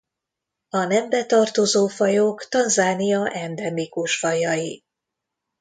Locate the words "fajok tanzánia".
1.87-3.25